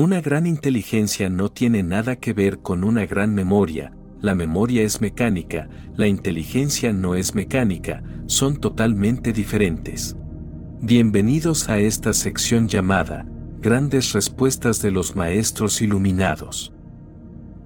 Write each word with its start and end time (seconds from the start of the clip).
Una 0.00 0.22
gran 0.22 0.46
inteligencia 0.46 1.28
no 1.28 1.50
tiene 1.50 1.82
nada 1.82 2.16
que 2.16 2.32
ver 2.32 2.60
con 2.60 2.84
una 2.84 3.04
gran 3.04 3.34
memoria, 3.34 3.92
la 4.22 4.34
memoria 4.34 4.80
es 4.80 5.02
mecánica, 5.02 5.68
la 5.94 6.06
inteligencia 6.06 6.90
no 6.94 7.16
es 7.16 7.34
mecánica, 7.34 8.02
son 8.24 8.56
totalmente 8.56 9.34
diferentes. 9.34 10.16
Bienvenidos 10.80 11.68
a 11.68 11.80
esta 11.80 12.14
sección 12.14 12.66
llamada, 12.66 13.26
Grandes 13.60 14.14
Respuestas 14.14 14.80
de 14.80 14.90
los 14.90 15.16
Maestros 15.16 15.82
Iluminados. 15.82 16.72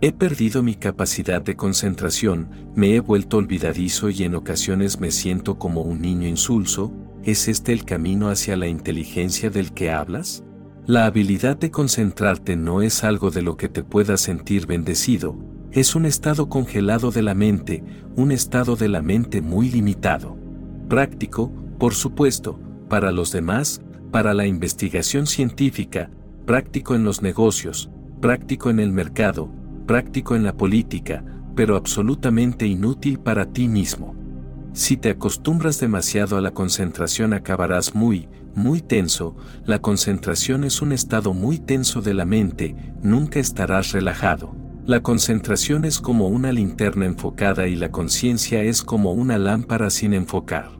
He 0.01 0.11
perdido 0.11 0.65
mi 0.65 0.75
capacidad 0.75 1.41
de 1.41 1.55
concentración, 1.55 2.73
me 2.75 2.97
he 2.97 2.99
vuelto 2.99 3.37
olvidadizo 3.37 4.11
y 4.11 4.25
en 4.25 4.35
ocasiones 4.35 4.99
me 4.99 5.13
siento 5.13 5.57
como 5.57 5.83
un 5.83 6.01
niño 6.01 6.27
insulso, 6.27 6.93
¿es 7.23 7.47
este 7.47 7.73
el 7.73 7.85
camino 7.85 8.29
hacia 8.29 8.57
la 8.57 8.67
inteligencia 8.67 9.51
del 9.51 9.73
que 9.73 9.93
hablas? 9.93 10.43
La 10.87 11.07
habilidad 11.07 11.57
de 11.57 11.71
concentrarte 11.71 12.57
no 12.57 12.83
es 12.83 13.05
algo 13.05 13.31
de 13.31 13.41
lo 13.41 13.57
que 13.57 13.71
te 13.71 13.83
puedas 13.83 14.21
sentir 14.21 14.67
bendecido, 14.67 15.35
es 15.73 15.95
un 15.95 16.05
estado 16.05 16.51
congelado 16.51 17.11
de 17.11 17.23
la 17.23 17.35
mente, 17.35 17.83
un 18.17 18.31
estado 18.31 18.77
de 18.77 18.89
la 18.89 19.01
mente 19.01 19.41
muy 19.41 19.71
limitado. 19.71 20.37
Práctico, 20.91 21.51
por 21.79 21.95
supuesto, 21.95 22.61
para 22.91 23.13
los 23.13 23.33
demás, 23.33 23.81
para 24.11 24.35
la 24.35 24.47
investigación 24.47 25.27
científica, 25.27 26.11
práctico 26.45 26.95
en 26.95 27.03
los 27.03 27.23
negocios, 27.23 27.91
práctico 28.21 28.69
en 28.69 28.79
el 28.79 28.93
mercado, 28.93 29.51
práctico 29.87 30.37
en 30.37 30.45
la 30.45 30.55
política, 30.55 31.25
pero 31.57 31.77
absolutamente 31.77 32.67
inútil 32.67 33.19
para 33.19 33.47
ti 33.47 33.69
mismo. 33.69 34.15
Si 34.75 34.99
te 34.99 35.09
acostumbras 35.09 35.81
demasiado 35.81 36.37
a 36.37 36.43
la 36.43 36.51
concentración 36.51 37.33
acabarás 37.33 37.95
muy, 37.95 38.29
muy 38.55 38.81
tenso, 38.81 39.37
la 39.65 39.81
concentración 39.81 40.65
es 40.65 40.83
un 40.83 40.93
estado 40.93 41.35
muy 41.35 41.59
tenso 41.59 42.03
de 42.03 42.15
la 42.15 42.25
mente, 42.25 42.75
nunca 43.03 43.41
estarás 43.41 43.93
relajado. 43.93 44.55
La 44.87 45.01
concentración 45.01 45.85
es 45.85 45.99
como 45.99 46.29
una 46.29 46.53
linterna 46.53 47.07
enfocada 47.07 47.67
y 47.69 47.75
la 47.75 47.91
conciencia 47.91 48.63
es 48.63 48.83
como 48.83 49.13
una 49.13 49.39
lámpara 49.39 49.89
sin 49.89 50.13
enfocar. 50.13 50.73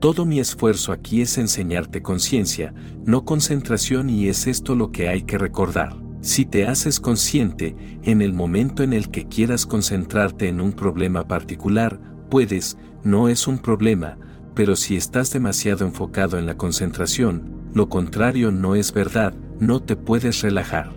Todo 0.00 0.24
mi 0.24 0.40
esfuerzo 0.40 0.92
aquí 0.92 1.20
es 1.20 1.36
enseñarte 1.36 2.00
conciencia, 2.00 2.72
no 3.04 3.26
concentración 3.26 4.08
y 4.08 4.28
es 4.28 4.46
esto 4.46 4.74
lo 4.74 4.92
que 4.92 5.10
hay 5.10 5.22
que 5.22 5.36
recordar. 5.36 5.94
Si 6.22 6.46
te 6.46 6.66
haces 6.66 7.00
consciente, 7.00 7.76
en 8.02 8.22
el 8.22 8.32
momento 8.32 8.82
en 8.82 8.94
el 8.94 9.10
que 9.10 9.26
quieras 9.26 9.66
concentrarte 9.66 10.48
en 10.48 10.62
un 10.62 10.72
problema 10.72 11.28
particular, 11.28 12.00
puedes, 12.30 12.78
no 13.04 13.28
es 13.28 13.46
un 13.46 13.58
problema, 13.58 14.16
pero 14.60 14.76
si 14.76 14.94
estás 14.94 15.32
demasiado 15.32 15.86
enfocado 15.86 16.38
en 16.38 16.44
la 16.44 16.58
concentración, 16.58 17.70
lo 17.72 17.88
contrario 17.88 18.52
no 18.52 18.74
es 18.74 18.92
verdad, 18.92 19.32
no 19.58 19.80
te 19.80 19.96
puedes 19.96 20.42
relajar. 20.42 20.92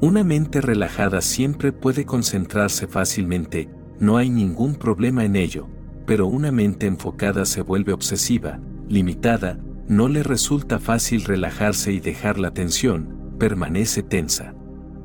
Una 0.00 0.24
mente 0.24 0.60
relajada 0.60 1.20
siempre 1.20 1.70
puede 1.70 2.04
concentrarse 2.04 2.88
fácilmente, 2.88 3.70
no 4.00 4.16
hay 4.16 4.30
ningún 4.30 4.74
problema 4.74 5.24
en 5.24 5.36
ello, 5.36 5.68
pero 6.06 6.26
una 6.26 6.50
mente 6.50 6.88
enfocada 6.88 7.44
se 7.44 7.62
vuelve 7.62 7.92
obsesiva, 7.92 8.58
limitada, 8.88 9.60
no 9.86 10.08
le 10.08 10.24
resulta 10.24 10.80
fácil 10.80 11.22
relajarse 11.22 11.92
y 11.92 12.00
dejar 12.00 12.40
la 12.40 12.50
tensión, 12.50 13.36
permanece 13.38 14.02
tensa. 14.02 14.56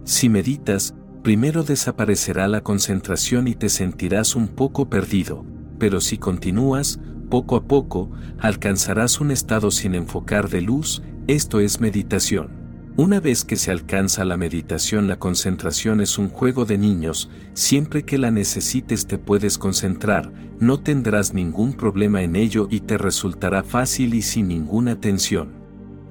Si 0.03 0.29
meditas, 0.29 0.95
primero 1.21 1.61
desaparecerá 1.61 2.47
la 2.47 2.61
concentración 2.61 3.47
y 3.47 3.53
te 3.53 3.69
sentirás 3.69 4.35
un 4.35 4.47
poco 4.47 4.89
perdido, 4.89 5.45
pero 5.77 6.01
si 6.01 6.17
continúas, 6.17 6.99
poco 7.33 7.55
a 7.55 7.63
poco, 7.63 8.11
alcanzarás 8.37 9.19
un 9.19 9.31
estado 9.31 9.71
sin 9.71 9.95
enfocar 9.95 10.49
de 10.51 10.61
luz, 10.61 11.01
esto 11.25 11.61
es 11.61 11.81
meditación. 11.81 12.51
Una 12.95 13.19
vez 13.19 13.43
que 13.43 13.55
se 13.55 13.71
alcanza 13.71 14.23
la 14.23 14.37
meditación 14.37 15.07
la 15.07 15.17
concentración 15.17 15.99
es 15.99 16.19
un 16.19 16.29
juego 16.29 16.65
de 16.65 16.77
niños, 16.77 17.31
siempre 17.55 18.03
que 18.03 18.19
la 18.19 18.29
necesites 18.29 19.07
te 19.07 19.17
puedes 19.17 19.57
concentrar, 19.57 20.31
no 20.59 20.81
tendrás 20.81 21.33
ningún 21.33 21.73
problema 21.73 22.21
en 22.21 22.35
ello 22.35 22.67
y 22.69 22.81
te 22.81 22.99
resultará 22.99 23.63
fácil 23.63 24.13
y 24.13 24.21
sin 24.21 24.49
ninguna 24.49 24.99
tensión. 24.99 25.53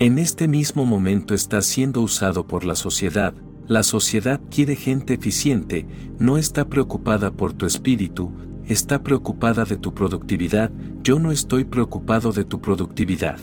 En 0.01 0.19
este 0.19 0.49
mismo 0.49 0.87
momento 0.87 1.35
estás 1.35 1.67
siendo 1.67 2.01
usado 2.01 2.49
por 2.49 2.65
la 2.65 2.75
sociedad, 2.75 3.33
la 3.69 3.85
sociedad 3.85 4.41
quiere 4.51 4.75
gente 4.75 5.15
eficiente, 5.15 5.87
no 6.19 6.37
está 6.37 6.69
preocupada 6.69 7.31
por 7.31 7.53
tu 7.53 7.65
espíritu, 7.65 8.33
está 8.69 9.03
preocupada 9.03 9.65
de 9.65 9.77
tu 9.77 9.95
productividad, 9.95 10.71
yo 11.03 11.19
no 11.19 11.33
estoy 11.33 11.65
preocupado 11.65 12.33
de 12.33 12.45
tu 12.45 12.61
productividad. 12.61 13.39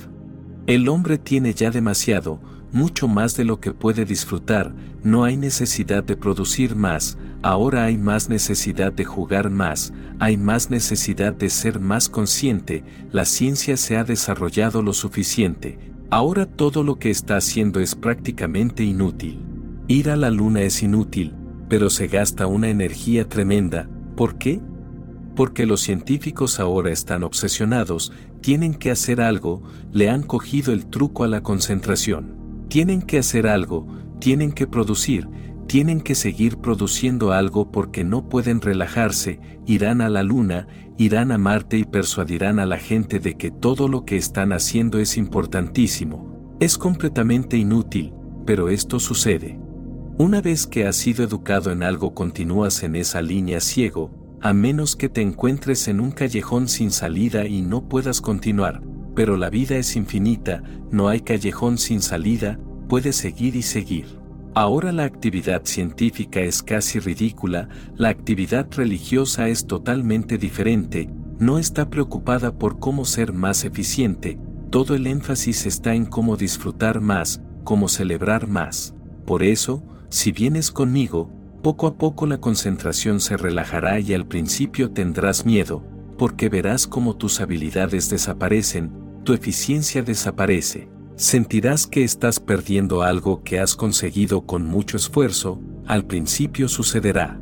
El 0.67 0.87
hombre 0.87 1.17
tiene 1.17 1.53
ya 1.53 1.71
demasiado, 1.71 2.39
mucho 2.71 3.07
más 3.07 3.35
de 3.35 3.45
lo 3.45 3.59
que 3.59 3.71
puede 3.71 4.05
disfrutar, 4.05 4.73
no 5.03 5.23
hay 5.23 5.37
necesidad 5.37 6.03
de 6.03 6.15
producir 6.15 6.75
más, 6.75 7.17
ahora 7.41 7.85
hay 7.85 7.97
más 7.97 8.29
necesidad 8.29 8.91
de 8.93 9.05
jugar 9.05 9.49
más, 9.49 9.93
hay 10.19 10.37
más 10.37 10.69
necesidad 10.69 11.33
de 11.33 11.49
ser 11.49 11.79
más 11.79 12.09
consciente, 12.09 12.83
la 13.11 13.25
ciencia 13.25 13.77
se 13.77 13.97
ha 13.97 14.03
desarrollado 14.03 14.81
lo 14.81 14.93
suficiente, 14.93 15.79
ahora 16.09 16.45
todo 16.45 16.83
lo 16.83 16.99
que 16.99 17.09
está 17.09 17.37
haciendo 17.37 17.79
es 17.79 17.95
prácticamente 17.95 18.83
inútil. 18.83 19.39
Ir 19.87 20.11
a 20.11 20.15
la 20.15 20.29
luna 20.29 20.61
es 20.61 20.83
inútil, 20.83 21.33
pero 21.67 21.89
se 21.89 22.07
gasta 22.07 22.45
una 22.45 22.69
energía 22.69 23.27
tremenda, 23.27 23.89
¿por 24.15 24.37
qué? 24.37 24.61
Porque 25.39 25.65
los 25.65 25.79
científicos 25.79 26.59
ahora 26.59 26.91
están 26.91 27.23
obsesionados, 27.23 28.11
tienen 28.41 28.73
que 28.73 28.91
hacer 28.91 29.21
algo, 29.21 29.63
le 29.93 30.09
han 30.09 30.21
cogido 30.21 30.73
el 30.73 30.87
truco 30.87 31.23
a 31.23 31.29
la 31.29 31.43
concentración. 31.43 32.65
Tienen 32.67 33.01
que 33.01 33.19
hacer 33.19 33.47
algo, 33.47 33.87
tienen 34.19 34.51
que 34.51 34.67
producir, 34.67 35.29
tienen 35.65 36.01
que 36.01 36.13
seguir 36.13 36.57
produciendo 36.57 37.31
algo 37.31 37.71
porque 37.71 38.03
no 38.03 38.27
pueden 38.27 38.59
relajarse, 38.59 39.39
irán 39.65 40.01
a 40.01 40.09
la 40.09 40.23
luna, 40.23 40.67
irán 40.97 41.31
a 41.31 41.37
Marte 41.37 41.77
y 41.77 41.85
persuadirán 41.85 42.59
a 42.59 42.65
la 42.65 42.77
gente 42.77 43.19
de 43.19 43.35
que 43.35 43.49
todo 43.49 43.87
lo 43.87 44.03
que 44.03 44.17
están 44.17 44.51
haciendo 44.51 44.99
es 44.99 45.15
importantísimo. 45.15 46.57
Es 46.59 46.77
completamente 46.77 47.55
inútil, 47.55 48.11
pero 48.45 48.67
esto 48.67 48.99
sucede. 48.99 49.57
Una 50.17 50.41
vez 50.41 50.67
que 50.67 50.85
has 50.85 50.97
sido 50.97 51.23
educado 51.23 51.71
en 51.71 51.81
algo 51.81 52.13
continúas 52.13 52.83
en 52.83 52.97
esa 52.97 53.21
línea 53.21 53.61
ciego, 53.61 54.19
a 54.41 54.53
menos 54.53 54.95
que 54.95 55.09
te 55.09 55.21
encuentres 55.21 55.87
en 55.87 55.99
un 55.99 56.11
callejón 56.11 56.67
sin 56.67 56.91
salida 56.91 57.45
y 57.45 57.61
no 57.61 57.87
puedas 57.89 58.21
continuar, 58.21 58.81
pero 59.15 59.37
la 59.37 59.49
vida 59.49 59.77
es 59.77 59.95
infinita, 59.95 60.63
no 60.91 61.09
hay 61.09 61.21
callejón 61.21 61.77
sin 61.77 62.01
salida, 62.01 62.59
puedes 62.87 63.15
seguir 63.15 63.55
y 63.55 63.61
seguir. 63.61 64.19
Ahora 64.55 64.91
la 64.91 65.03
actividad 65.03 65.63
científica 65.65 66.39
es 66.39 66.63
casi 66.63 66.99
ridícula, 66.99 67.69
la 67.95 68.09
actividad 68.09 68.67
religiosa 68.71 69.47
es 69.49 69.67
totalmente 69.67 70.37
diferente, 70.37 71.09
no 71.37 71.59
está 71.59 71.89
preocupada 71.89 72.57
por 72.57 72.79
cómo 72.79 73.05
ser 73.05 73.33
más 73.33 73.63
eficiente, 73.63 74.39
todo 74.69 74.95
el 74.95 75.07
énfasis 75.07 75.65
está 75.65 75.95
en 75.95 76.05
cómo 76.05 76.35
disfrutar 76.37 77.01
más, 77.01 77.41
cómo 77.63 77.87
celebrar 77.87 78.47
más. 78.47 78.95
Por 79.25 79.43
eso, 79.43 79.83
si 80.09 80.31
vienes 80.31 80.71
conmigo, 80.71 81.31
poco 81.61 81.87
a 81.87 81.95
poco 81.95 82.25
la 82.25 82.39
concentración 82.39 83.19
se 83.19 83.35
relajará 83.35 83.99
y 83.99 84.13
al 84.13 84.25
principio 84.25 84.91
tendrás 84.91 85.45
miedo, 85.45 85.83
porque 86.17 86.49
verás 86.49 86.87
cómo 86.87 87.15
tus 87.15 87.41
habilidades 87.41 88.09
desaparecen, 88.09 88.91
tu 89.23 89.33
eficiencia 89.33 90.01
desaparece. 90.01 90.89
Sentirás 91.15 91.85
que 91.85 92.03
estás 92.03 92.39
perdiendo 92.39 93.03
algo 93.03 93.43
que 93.43 93.59
has 93.59 93.75
conseguido 93.75 94.45
con 94.45 94.65
mucho 94.65 94.95
esfuerzo, 94.95 95.61
al 95.85 96.05
principio 96.05 96.69
sucederá. 96.69 97.39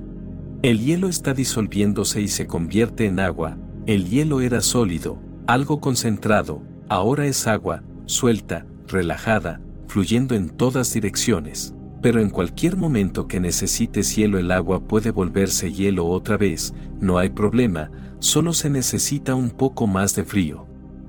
El 0.64 0.80
hielo 0.80 1.10
está 1.10 1.36
disolviéndose 1.36 2.22
y 2.22 2.28
se 2.28 2.48
convierte 2.48 3.06
en 3.06 3.20
agua, 3.20 3.58
el 3.86 4.10
hielo 4.10 4.42
era 4.42 4.62
sólido, 4.62 5.22
algo 5.46 5.80
concentrado, 5.80 6.64
ahora 6.90 7.28
es 7.28 7.46
agua, 7.46 7.84
suelta, 8.08 8.66
relajada, 8.88 9.62
fluyendo 9.88 10.34
en 10.34 10.50
todas 10.50 10.92
direcciones 10.92 11.77
pero 12.08 12.22
en 12.22 12.30
cualquier 12.30 12.78
momento 12.78 13.28
que 13.28 13.42
necesites 13.42 14.16
hielo 14.16 14.38
el 14.38 14.52
agua 14.52 14.80
puede 14.80 15.12
volverse 15.12 15.74
hielo 15.74 16.08
otra 16.08 16.38
vez, 16.38 16.74
no 17.02 17.18
hay 17.18 17.28
problema, 17.28 17.92
solo 18.20 18.54
se 18.54 18.70
necesita 18.70 19.36
un 19.36 19.50
poco 19.50 19.88
más 19.88 20.16
de 20.16 20.24
frío. 20.24 20.68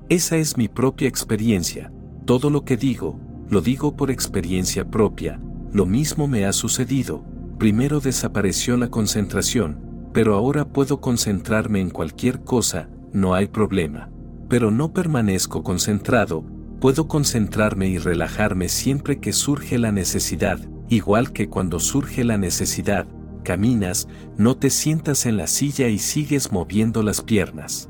Esa 0.08 0.38
es 0.38 0.56
mi 0.56 0.66
propia 0.66 1.06
experiencia, 1.06 1.92
todo 2.24 2.50
lo 2.50 2.64
que 2.64 2.76
digo, 2.76 3.20
lo 3.48 3.60
digo 3.60 3.94
por 3.94 4.10
experiencia 4.10 4.90
propia, 4.90 5.40
lo 5.72 5.86
mismo 5.86 6.26
me 6.26 6.46
ha 6.46 6.52
sucedido, 6.52 7.22
primero 7.60 8.00
desapareció 8.00 8.76
la 8.76 8.88
concentración, 8.88 10.10
pero 10.12 10.34
ahora 10.34 10.64
puedo 10.64 11.00
concentrarme 11.00 11.80
en 11.80 11.90
cualquier 11.90 12.40
cosa, 12.40 12.88
no 13.12 13.34
hay 13.34 13.46
problema. 13.46 14.10
Pero 14.48 14.72
no 14.72 14.92
permanezco 14.92 15.62
concentrado, 15.62 16.42
puedo 16.80 17.06
concentrarme 17.06 17.86
y 17.86 17.98
relajarme 17.98 18.68
siempre 18.68 19.20
que 19.20 19.32
surge 19.32 19.78
la 19.78 19.92
necesidad, 19.92 20.58
igual 20.88 21.32
que 21.32 21.48
cuando 21.48 21.80
surge 21.80 22.24
la 22.24 22.38
necesidad, 22.38 23.06
caminas, 23.44 24.08
no 24.36 24.56
te 24.56 24.70
sientas 24.70 25.26
en 25.26 25.36
la 25.36 25.46
silla 25.46 25.88
y 25.88 25.98
sigues 25.98 26.52
moviendo 26.52 27.02
las 27.02 27.22
piernas. 27.22 27.88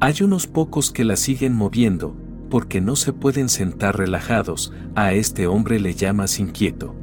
Hay 0.00 0.22
unos 0.22 0.46
pocos 0.46 0.90
que 0.90 1.04
la 1.04 1.16
siguen 1.16 1.54
moviendo, 1.54 2.16
porque 2.50 2.80
no 2.80 2.96
se 2.96 3.12
pueden 3.12 3.48
sentar 3.48 3.98
relajados, 3.98 4.72
a 4.94 5.12
este 5.12 5.46
hombre 5.46 5.80
le 5.80 5.94
llamas 5.94 6.38
inquieto. 6.38 6.94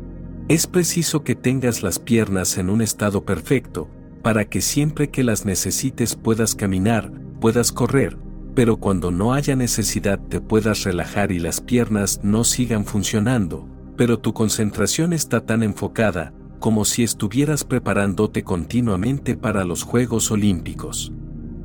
Es 0.48 0.68
preciso 0.68 1.24
que 1.24 1.36
tengas 1.36 1.84
las 1.84 2.00
piernas 2.00 2.58
en 2.58 2.70
un 2.70 2.82
estado 2.82 3.26
perfecto, 3.26 3.90
para 4.22 4.46
que 4.46 4.62
siempre 4.62 5.10
que 5.10 5.24
las 5.24 5.46
necesites 5.46 6.16
puedas 6.16 6.56
caminar, 6.56 7.12
puedas 7.40 7.72
correr, 7.72 8.18
pero 8.54 8.78
cuando 8.78 9.12
no 9.12 9.34
haya 9.34 9.56
necesidad 9.56 10.20
te 10.20 10.42
puedas 10.42 10.84
relajar 10.84 11.32
y 11.32 11.40
las 11.40 11.62
piernas 11.62 12.20
no 12.24 12.44
sigan 12.44 12.86
funcionando, 12.86 13.68
pero 13.98 14.20
tu 14.20 14.34
concentración 14.34 15.14
está 15.14 15.46
tan 15.46 15.64
enfocada, 15.64 16.34
como 16.60 16.86
si 16.86 17.04
estuvieras 17.04 17.64
preparándote 17.64 18.44
continuamente 18.44 19.36
para 19.36 19.64
los 19.64 19.84
Juegos 19.84 20.32
Olímpicos. 20.32 21.12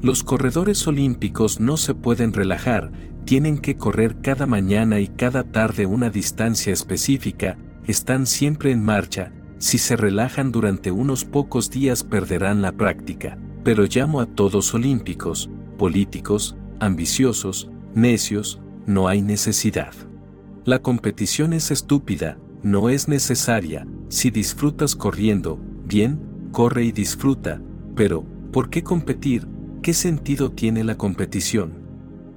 Los 0.03 0.23
corredores 0.23 0.87
olímpicos 0.87 1.61
no 1.61 1.77
se 1.77 1.95
pueden 1.95 2.33
relajar, 2.33 2.93
tienen 3.25 3.59
que 3.59 3.77
correr 3.77 4.21
cada 4.21 4.47
mañana 4.47 5.01
y 5.01 5.09
cada 5.09 5.43
tarde 5.43 5.85
una 5.87 6.11
distancia 6.11 6.73
específica, 6.73 7.59
están 7.87 8.27
siempre 8.27 8.71
en 8.71 8.85
marcha, 8.85 9.33
si 9.59 9.79
se 9.79 9.97
relajan 9.97 10.53
durante 10.53 10.91
unos 10.91 11.25
pocos 11.25 11.71
días 11.71 12.05
perderán 12.05 12.63
la 12.63 12.73
práctica, 12.73 13.39
pero 13.65 13.85
llamo 13.85 14.21
a 14.21 14.27
todos 14.27 14.75
olímpicos, 14.75 15.51
políticos, 15.79 16.57
ambiciosos, 16.79 17.71
necios, 17.95 18.61
no 18.87 19.09
hay 19.09 19.23
necesidad. 19.23 19.93
La 20.67 20.81
competición 20.81 21.53
es 21.53 21.71
estúpida, 21.71 22.39
no 22.65 22.89
es 22.89 23.07
necesaria, 23.07 23.87
si 24.09 24.33
disfrutas 24.33 24.97
corriendo, 24.97 25.61
bien, 25.85 26.21
corre 26.51 26.83
y 26.83 26.91
disfruta, 26.91 27.63
pero, 27.95 28.25
¿por 28.51 28.69
qué 28.69 28.83
competir? 28.83 29.47
¿Qué 29.81 29.95
sentido 29.95 30.51
tiene 30.51 30.83
la 30.83 30.97
competición? 30.97 31.73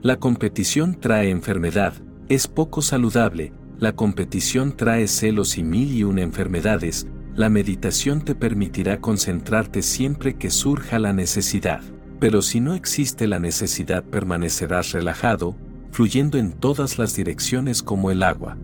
La 0.04 0.18
competición 0.18 1.00
trae 1.00 1.32
enfermedad, 1.32 1.96
es 2.28 2.48
poco 2.48 2.84
saludable, 2.84 3.52
la 3.80 3.96
competición 3.96 4.78
trae 4.78 5.08
celos 5.08 5.58
y 5.58 5.64
mil 5.64 5.92
y 5.92 6.04
una 6.04 6.22
enfermedades, 6.22 7.08
la 7.34 7.50
meditación 7.50 8.24
te 8.24 8.36
permitirá 8.36 9.02
concentrarte 9.02 9.82
siempre 9.82 10.36
que 10.36 10.52
surja 10.52 11.00
la 11.00 11.14
necesidad. 11.14 11.82
Pero 12.20 12.44
si 12.44 12.60
no 12.60 12.76
existe 12.76 13.26
la 13.26 13.40
necesidad 13.40 14.04
permanecerás 14.04 14.92
relajado, 14.92 15.56
fluyendo 15.92 16.38
en 16.38 16.52
todas 16.52 16.98
las 16.98 17.16
direcciones 17.16 17.84
como 17.84 18.12
el 18.12 18.24
agua. 18.24 18.58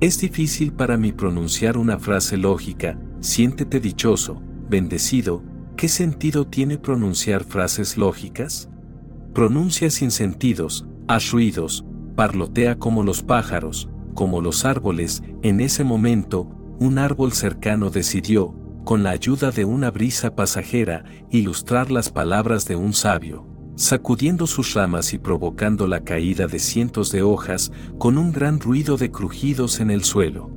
Es 0.00 0.20
difícil 0.20 0.72
para 0.72 0.96
mí 0.96 1.12
pronunciar 1.12 1.76
una 1.76 1.98
frase 1.98 2.36
lógica, 2.36 2.98
siéntete 3.20 3.80
dichoso, 3.80 4.40
bendecido, 4.68 5.42
¿qué 5.76 5.88
sentido 5.88 6.46
tiene 6.46 6.78
pronunciar 6.78 7.44
frases 7.44 7.96
lógicas? 7.96 8.68
Pronuncia 9.34 9.90
sin 9.90 10.10
sentidos, 10.10 10.86
haz 11.08 11.30
ruidos, 11.30 11.84
parlotea 12.14 12.78
como 12.78 13.02
los 13.02 13.22
pájaros, 13.22 13.88
como 14.14 14.40
los 14.40 14.64
árboles, 14.64 15.22
en 15.42 15.60
ese 15.60 15.84
momento, 15.84 16.48
un 16.80 16.98
árbol 16.98 17.32
cercano 17.32 17.90
decidió, 17.90 18.54
con 18.84 19.02
la 19.02 19.10
ayuda 19.10 19.50
de 19.50 19.64
una 19.64 19.90
brisa 19.90 20.34
pasajera, 20.34 21.04
ilustrar 21.30 21.90
las 21.90 22.10
palabras 22.10 22.66
de 22.66 22.74
un 22.76 22.92
sabio, 22.92 23.46
sacudiendo 23.78 24.48
sus 24.48 24.74
ramas 24.74 25.14
y 25.14 25.18
provocando 25.18 25.86
la 25.86 26.02
caída 26.02 26.48
de 26.48 26.58
cientos 26.58 27.12
de 27.12 27.22
hojas, 27.22 27.70
con 27.96 28.18
un 28.18 28.32
gran 28.32 28.58
ruido 28.58 28.96
de 28.96 29.12
crujidos 29.12 29.78
en 29.78 29.92
el 29.92 30.02
suelo. 30.02 30.50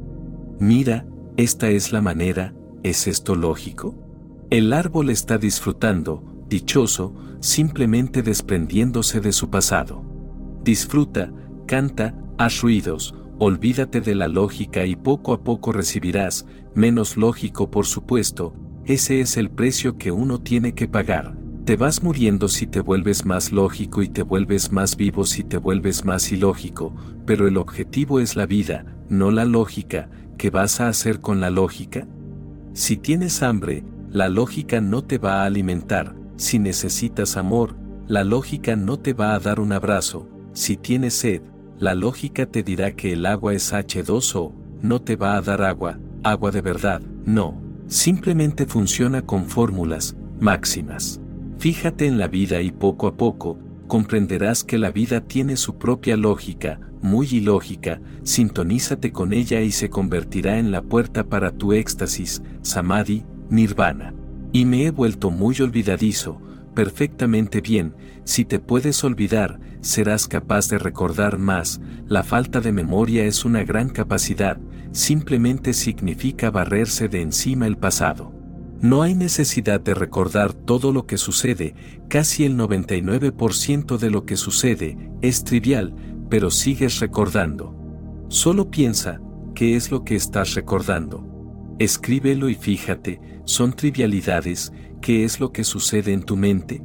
Mira, 0.60 1.06
esta 1.38 1.70
es 1.70 1.92
la 1.92 2.02
manera, 2.02 2.56
¿es 2.82 3.06
esto 3.06 3.36
lógico? 3.36 3.96
El 4.50 4.74
árbol 4.74 5.12
está 5.12 5.38
disfrutando, 5.38 6.24
dichoso, 6.50 7.14
simplemente 7.42 8.24
desprendiéndose 8.24 9.22
de 9.22 9.34
su 9.34 9.52
pasado. 9.52 10.04
Disfruta, 10.64 11.32
canta, 11.68 12.16
haz 12.40 12.62
ruidos, 12.62 13.14
olvídate 13.38 14.02
de 14.02 14.16
la 14.16 14.30
lógica 14.30 14.88
y 14.88 14.96
poco 14.96 15.34
a 15.34 15.44
poco 15.44 15.72
recibirás, 15.72 16.48
menos 16.74 17.18
lógico 17.18 17.70
por 17.70 17.86
supuesto, 17.86 18.56
ese 18.86 19.22
es 19.22 19.38
el 19.38 19.52
precio 19.52 20.00
que 20.00 20.12
uno 20.12 20.42
tiene 20.42 20.74
que 20.74 20.88
pagar. 20.88 21.41
Te 21.66 21.76
vas 21.76 22.02
muriendo 22.02 22.48
si 22.48 22.66
te 22.66 22.82
vuelves 22.82 23.24
más 23.24 23.52
lógico 23.52 24.02
y 24.02 24.10
te 24.10 24.24
vuelves 24.24 24.72
más 24.72 24.98
vivo 24.98 25.26
si 25.26 25.44
te 25.44 25.58
vuelves 25.58 26.06
más 26.06 26.32
ilógico, 26.32 26.96
pero 27.28 27.48
el 27.48 27.58
objetivo 27.58 28.20
es 28.20 28.36
la 28.36 28.48
vida, 28.48 28.84
no 29.10 29.30
la 29.30 29.46
lógica, 29.46 30.10
¿qué 30.40 30.50
vas 30.50 30.82
a 30.82 30.88
hacer 30.88 31.22
con 31.22 31.40
la 31.40 31.52
lógica? 31.52 32.08
Si 32.74 32.98
tienes 32.98 33.44
hambre, 33.44 33.84
la 34.10 34.28
lógica 34.28 34.82
no 34.82 35.04
te 35.04 35.20
va 35.20 35.44
a 35.44 35.46
alimentar, 35.46 36.16
si 36.36 36.58
necesitas 36.58 37.38
amor, 37.38 37.76
la 38.08 38.24
lógica 38.24 38.76
no 38.76 38.98
te 38.98 39.14
va 39.14 39.36
a 39.36 39.40
dar 39.40 39.60
un 39.60 39.72
abrazo, 39.72 40.28
si 40.54 40.78
tienes 40.78 41.14
sed, 41.14 41.44
la 41.78 41.94
lógica 41.94 42.48
te 42.48 42.64
dirá 42.64 42.96
que 42.96 43.14
el 43.14 43.24
agua 43.28 43.54
es 43.54 43.72
H2O, 43.72 44.52
no 44.82 45.00
te 45.00 45.16
va 45.16 45.38
a 45.38 45.42
dar 45.42 45.62
agua, 45.62 46.00
agua 46.24 46.50
de 46.50 46.62
verdad, 46.62 47.02
no. 47.24 47.62
Simplemente 47.86 48.66
funciona 48.66 49.22
con 49.22 49.46
fórmulas, 49.46 50.16
máximas. 50.40 51.21
Fíjate 51.62 52.08
en 52.08 52.18
la 52.18 52.28
vida 52.28 52.60
y 52.64 52.72
poco 52.72 53.06
a 53.06 53.14
poco, 53.14 53.60
comprenderás 53.86 54.64
que 54.64 54.80
la 54.80 54.90
vida 54.90 55.22
tiene 55.22 55.58
su 55.58 55.78
propia 55.78 56.18
lógica, 56.18 56.80
muy 57.04 57.28
ilógica, 57.28 58.02
sintonízate 58.24 59.12
con 59.12 59.32
ella 59.32 59.62
y 59.62 59.72
se 59.72 59.88
convertirá 59.88 60.58
en 60.58 60.72
la 60.72 60.82
puerta 60.82 61.24
para 61.24 61.52
tu 61.52 61.74
éxtasis, 61.74 62.42
samadhi, 62.64 63.26
nirvana. 63.52 64.12
Y 64.52 64.66
me 64.66 64.88
he 64.88 64.90
vuelto 64.90 65.30
muy 65.30 65.56
olvidadizo, 65.62 66.42
perfectamente 66.74 67.62
bien, 67.62 67.94
si 68.24 68.44
te 68.44 68.58
puedes 68.58 69.04
olvidar, 69.04 69.60
serás 69.82 70.28
capaz 70.28 70.68
de 70.68 70.80
recordar 70.80 71.38
más, 71.38 71.80
la 72.08 72.24
falta 72.24 72.60
de 72.60 72.72
memoria 72.72 73.26
es 73.26 73.46
una 73.46 73.64
gran 73.64 73.90
capacidad, 73.90 74.58
simplemente 74.94 75.74
significa 75.74 76.50
barrerse 76.50 77.08
de 77.08 77.22
encima 77.22 77.68
el 77.68 77.78
pasado. 77.78 78.41
No 78.82 79.04
hay 79.04 79.14
necesidad 79.14 79.80
de 79.80 79.94
recordar 79.94 80.54
todo 80.54 80.92
lo 80.92 81.06
que 81.06 81.18
sucede, 81.18 81.76
casi 82.10 82.46
el 82.46 82.58
99% 82.58 84.00
de 84.00 84.10
lo 84.10 84.26
que 84.26 84.38
sucede 84.38 84.98
es 85.22 85.44
trivial, 85.44 85.94
pero 86.32 86.50
sigues 86.50 87.00
recordando. 87.00 87.76
Solo 88.30 88.72
piensa, 88.72 89.22
¿qué 89.54 89.76
es 89.76 89.92
lo 89.92 90.04
que 90.04 90.16
estás 90.16 90.56
recordando? 90.56 91.76
Escríbelo 91.78 92.50
y 92.50 92.56
fíjate, 92.56 93.22
son 93.46 93.74
trivialidades, 93.74 94.74
¿qué 95.00 95.26
es 95.26 95.40
lo 95.40 95.52
que 95.52 95.64
sucede 95.64 96.12
en 96.12 96.24
tu 96.24 96.36
mente? 96.36 96.82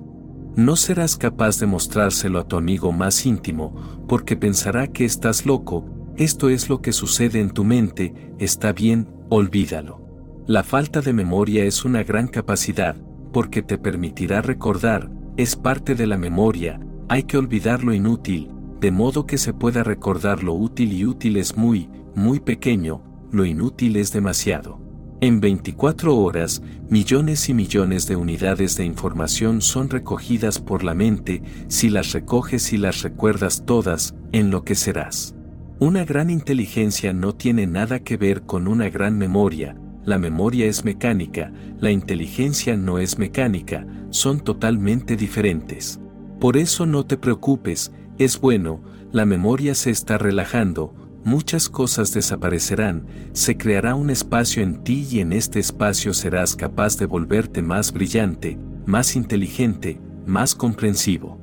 No 0.55 0.77
serás 0.77 1.17
capaz 1.17 1.59
de 1.61 1.67
mostrárselo 1.67 2.41
a 2.41 2.47
tu 2.47 2.57
amigo 2.57 2.93
más 2.93 3.25
íntimo, 3.25 4.05
porque 4.07 4.37
pensará 4.37 4.87
que 4.87 5.07
estás 5.07 5.47
loco, 5.47 5.87
esto 6.19 6.51
es 6.51 6.69
lo 6.69 6.83
que 6.83 6.93
sucede 6.93 7.41
en 7.41 7.51
tu 7.51 7.65
mente, 7.65 8.35
está 8.39 8.75
bien, 8.75 9.09
olvídalo. 9.31 10.06
La 10.49 10.63
falta 10.63 11.01
de 11.01 11.13
memoria 11.13 11.65
es 11.65 11.85
una 11.85 12.05
gran 12.05 12.29
capacidad, 12.29 12.95
porque 13.33 13.63
te 13.63 13.79
permitirá 13.79 14.43
recordar, 14.43 15.11
es 15.37 15.57
parte 15.57 15.97
de 15.97 16.07
la 16.07 16.17
memoria, 16.17 16.79
hay 17.09 17.25
que 17.25 17.37
olvidar 17.37 17.83
lo 17.83 17.93
inútil, 17.93 18.53
de 18.79 18.93
modo 18.93 19.27
que 19.27 19.39
se 19.39 19.53
pueda 19.53 19.83
recordar 19.83 20.45
lo 20.45 20.55
útil 20.55 20.93
y 20.93 21.05
útil 21.05 21.37
es 21.37 21.57
muy, 21.57 21.91
muy 22.15 22.39
pequeño, 22.39 23.03
lo 23.33 23.45
inútil 23.45 23.97
es 23.97 24.13
demasiado. 24.13 24.81
En 25.21 25.41
24 25.41 26.17
horas, 26.17 26.63
millones 26.89 27.49
y 27.49 27.55
millones 27.55 28.07
de 28.07 28.15
unidades 28.15 28.77
de 28.77 28.85
información 28.85 29.61
son 29.61 29.91
recogidas 29.91 30.61
por 30.61 30.85
la 30.85 30.95
mente, 30.95 31.43
si 31.67 31.91
las 31.91 32.13
recoges 32.13 32.73
y 32.73 32.77
las 32.77 33.03
recuerdas 33.03 33.65
todas, 33.67 34.15
enloquecerás. 34.31 35.35
Una 35.81 36.05
gran 36.05 36.31
inteligencia 36.31 37.13
no 37.13 37.35
tiene 37.35 37.67
nada 37.67 37.99
que 37.99 38.17
ver 38.17 38.43
con 38.43 38.69
una 38.69 38.89
gran 38.91 39.19
memoria, 39.19 39.77
la 40.07 40.19
memoria 40.19 40.67
es 40.67 40.85
mecánica, 40.85 41.53
la 41.81 41.91
inteligencia 41.91 42.77
no 42.77 42.99
es 42.99 43.19
mecánica, 43.19 43.87
son 44.11 44.41
totalmente 44.41 45.17
diferentes. 45.17 46.01
Por 46.41 46.57
eso 46.57 46.87
no 46.87 47.05
te 47.05 47.19
preocupes, 47.19 47.93
es 48.17 48.41
bueno, 48.41 48.81
la 49.11 49.27
memoria 49.27 49.75
se 49.75 49.91
está 49.91 50.17
relajando, 50.17 50.95
muchas 51.25 51.69
cosas 51.69 52.15
desaparecerán, 52.15 53.05
se 53.33 53.57
creará 53.57 53.97
un 53.97 54.11
espacio 54.11 54.63
en 54.63 54.85
ti 54.85 55.07
y 55.11 55.19
en 55.19 55.33
este 55.33 55.59
espacio 55.59 56.15
serás 56.15 56.55
capaz 56.55 56.97
de 56.99 57.07
volverte 57.07 57.61
más 57.61 57.93
brillante, 57.93 58.59
más 58.87 59.17
inteligente, 59.17 60.01
más 60.25 60.55
comprensivo. 60.55 61.41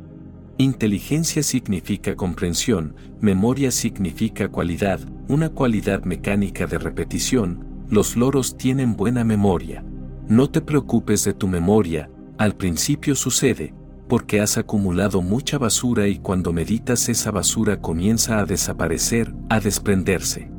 Inteligencia 0.58 1.44
significa 1.44 2.16
comprensión, 2.16 2.96
memoria 3.20 3.72
significa 3.72 4.48
cualidad, 4.48 5.02
una 5.28 5.50
cualidad 5.50 6.06
mecánica 6.06 6.66
de 6.66 6.78
repetición, 6.78 7.73
los 7.90 8.16
loros 8.16 8.58
tienen 8.58 8.96
buena 8.96 9.24
memoria. 9.24 9.84
No 10.28 10.50
te 10.50 10.62
preocupes 10.62 11.24
de 11.24 11.34
tu 11.34 11.48
memoria, 11.48 12.10
al 12.38 12.56
principio 12.56 13.16
sucede, 13.16 13.74
porque 14.08 14.42
has 14.42 14.58
acumulado 14.58 15.22
mucha 15.22 15.58
basura 15.58 16.08
y 16.08 16.20
cuando 16.20 16.54
meditas 16.54 17.10
esa 17.10 17.32
basura 17.32 17.82
comienza 17.82 18.40
a 18.40 18.46
desaparecer, 18.46 19.34
a 19.50 19.60
desprenderse. 19.60 20.50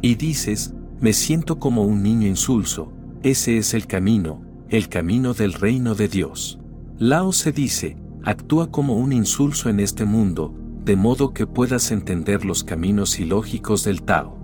Y 0.00 0.14
dices, 0.16 0.74
me 1.00 1.12
siento 1.12 1.58
como 1.58 1.82
un 1.82 2.02
niño 2.02 2.26
insulso, 2.26 2.92
ese 3.22 3.58
es 3.58 3.74
el 3.74 3.86
camino, 3.86 4.42
el 4.68 4.88
camino 4.88 5.34
del 5.34 5.52
reino 5.52 5.94
de 5.94 6.08
Dios. 6.08 6.58
Lao 6.98 7.32
se 7.32 7.52
dice, 7.52 7.96
actúa 8.24 8.70
como 8.70 8.96
un 8.96 9.12
insulso 9.12 9.68
en 9.68 9.80
este 9.80 10.04
mundo, 10.04 10.54
de 10.84 10.96
modo 10.96 11.32
que 11.32 11.46
puedas 11.46 11.90
entender 11.90 12.44
los 12.44 12.64
caminos 12.64 13.18
ilógicos 13.18 13.84
del 13.84 14.02
Tao. 14.02 14.38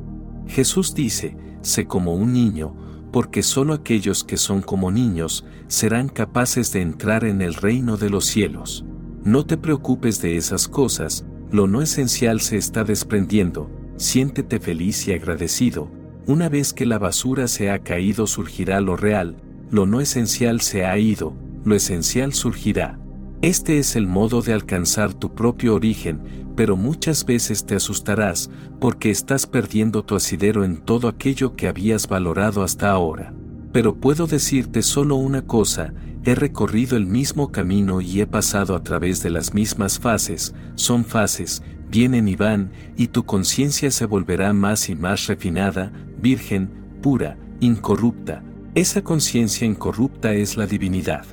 Jesús 0.47 0.95
dice, 0.95 1.37
sé 1.63 1.87
como 1.87 2.15
un 2.15 2.33
niño, 2.33 2.75
porque 3.13 3.43
solo 3.43 3.75
aquellos 3.75 4.25
que 4.25 4.37
son 4.37 4.63
como 4.63 4.91
niños 4.91 5.45
serán 5.67 6.09
capaces 6.09 6.73
de 6.73 6.83
entrar 6.83 7.25
en 7.25 7.43
el 7.43 7.55
reino 7.55 7.97
de 7.97 8.11
los 8.11 8.27
cielos. 8.27 8.85
No 9.25 9.45
te 9.45 9.57
preocupes 9.57 10.23
de 10.23 10.37
esas 10.37 10.69
cosas, 10.69 11.25
lo 11.51 11.67
no 11.67 11.83
esencial 11.83 12.41
se 12.41 12.57
está 12.57 12.85
desprendiendo, 12.85 13.71
siéntete 13.97 14.61
feliz 14.61 15.07
y 15.09 15.13
agradecido, 15.13 15.91
una 16.27 16.49
vez 16.49 16.73
que 16.73 16.87
la 16.87 16.99
basura 16.99 17.49
se 17.49 17.71
ha 17.71 17.81
caído 17.81 18.27
surgirá 18.27 18.81
lo 18.81 18.97
real, 18.97 19.37
lo 19.71 19.87
no 19.87 20.01
esencial 20.01 20.61
se 20.61 20.85
ha 20.85 20.97
ido, 20.99 21.35
lo 21.65 21.75
esencial 21.75 22.33
surgirá. 22.33 22.99
Este 23.43 23.79
es 23.79 23.97
el 23.97 24.07
modo 24.07 24.43
de 24.43 24.53
alcanzar 24.53 25.15
tu 25.15 25.35
propio 25.35 25.75
origen, 25.75 26.21
pero 26.57 26.77
muchas 26.77 27.25
veces 27.25 27.65
te 27.65 27.75
asustarás 27.75 28.51
porque 28.79 29.11
estás 29.11 29.47
perdiendo 29.47 30.05
tu 30.05 30.15
asidero 30.15 30.63
en 30.63 30.77
todo 30.77 31.09
aquello 31.09 31.57
que 31.57 31.67
habías 31.67 32.07
valorado 32.07 32.63
hasta 32.63 32.91
ahora. 32.91 33.33
Pero 33.73 33.95
puedo 33.95 34.27
decirte 34.27 34.83
solo 34.83 35.17
una 35.17 35.41
cosa, 35.41 35.95
he 36.23 36.35
recorrido 36.35 36.99
el 36.99 37.07
mismo 37.07 37.51
camino 37.51 38.03
y 38.03 38.21
he 38.21 38.27
pasado 38.27 38.77
a 38.77 38.83
través 38.83 39.23
de 39.23 39.31
las 39.31 39.55
mismas 39.55 39.99
fases, 39.99 40.55
son 40.75 41.07
fases, 41.07 41.63
vienen 41.89 42.29
y 42.29 42.37
van, 42.37 42.73
y 42.99 43.07
tu 43.07 43.25
conciencia 43.25 43.91
se 43.91 44.05
volverá 44.05 44.53
más 44.53 44.91
y 44.91 44.95
más 44.95 45.29
refinada, 45.29 45.93
virgen, 46.21 46.69
pura, 47.01 47.39
incorrupta. 47.61 48.43
Esa 48.75 49.03
conciencia 49.03 49.67
incorrupta 49.67 50.35
es 50.35 50.59
la 50.59 50.67
divinidad. 50.67 51.25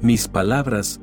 Mis 0.00 0.26
palabras, 0.26 1.02